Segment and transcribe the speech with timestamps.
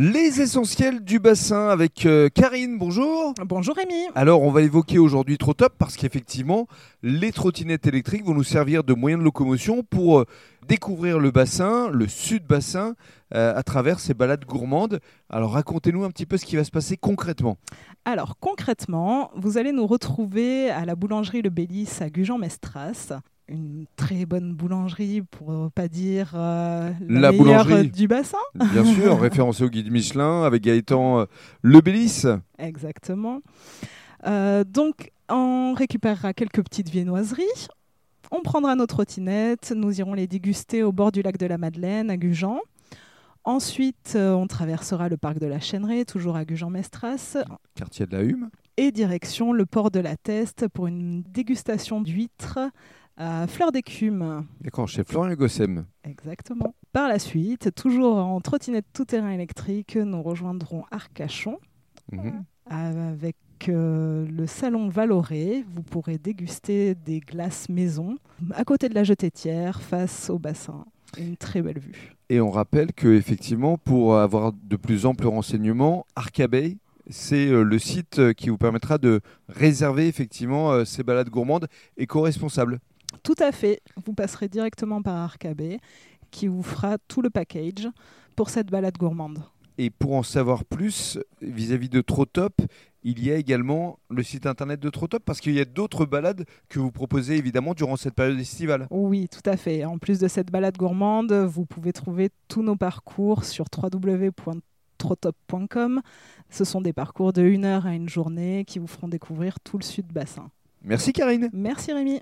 [0.00, 3.34] Les essentiels du bassin avec euh, Karine, bonjour.
[3.44, 4.06] Bonjour Rémi.
[4.14, 6.68] Alors on va évoquer aujourd'hui Trotop parce qu'effectivement
[7.02, 10.24] les trottinettes électriques vont nous servir de moyen de locomotion pour euh,
[10.68, 12.94] découvrir le bassin, le sud bassin,
[13.34, 15.00] euh, à travers ces balades gourmandes.
[15.30, 17.56] Alors racontez-nous un petit peu ce qui va se passer concrètement.
[18.04, 23.18] Alors concrètement, vous allez nous retrouver à la boulangerie Le Bélis à Gujan-Mestras.
[23.48, 27.90] Une très bonne boulangerie, pour ne pas dire euh, La la, meilleure boulangerie.
[27.90, 28.36] du bassin.
[28.54, 31.24] Bien sûr, référencé au guide Michelin avec Gaëtan euh,
[31.62, 32.24] Le Bélis.
[32.58, 33.40] Exactement.
[34.26, 37.68] Euh, donc, on récupérera quelques petites viennoiseries.
[38.30, 39.72] On prendra nos trottinettes.
[39.74, 42.60] Nous irons les déguster au bord du lac de la Madeleine, à Gujan.
[43.44, 47.38] Ensuite, euh, on traversera le parc de la Chêneraie, toujours à Gujan-Mestras.
[47.74, 48.50] Quartier de la Hume.
[48.76, 52.58] et direction le port de la Teste pour une dégustation d'huîtres
[53.18, 54.46] à fleur d'écume.
[54.60, 55.84] D'accord, chez Florian Gossem.
[56.04, 56.74] Exactement.
[56.92, 61.58] Par la suite, toujours en trottinette tout-terrain électrique, nous rejoindrons Arcachon
[62.12, 62.44] Mhm.
[62.70, 63.36] avec
[63.68, 65.64] euh, le salon Valoré.
[65.74, 68.16] Vous pourrez déguster des glaces maison
[68.54, 70.84] à côté de la jetetière, face au bassin.
[71.18, 72.14] Une très belle vue.
[72.30, 76.76] Et on rappelle que effectivement, pour avoir de plus amples renseignements, Arcabay,
[77.10, 81.66] c'est euh, le site qui vous permettra de réserver effectivement euh, ces balades gourmandes
[81.96, 82.78] éco-responsables.
[83.22, 83.80] Tout à fait.
[84.04, 85.78] Vous passerez directement par Arcabé,
[86.30, 87.88] qui vous fera tout le package
[88.36, 89.42] pour cette balade gourmande.
[89.78, 92.60] Et pour en savoir plus vis-à-vis de Trotop,
[93.04, 96.44] il y a également le site internet de Trotop parce qu'il y a d'autres balades
[96.68, 98.88] que vous proposez évidemment durant cette période estivale.
[98.90, 99.84] Oui, tout à fait.
[99.84, 106.00] En plus de cette balade gourmande, vous pouvez trouver tous nos parcours sur www.trotop.com.
[106.50, 109.78] Ce sont des parcours de une heure à une journée qui vous feront découvrir tout
[109.78, 110.50] le sud bassin.
[110.82, 111.50] Merci Karine.
[111.52, 112.20] Merci Rémi.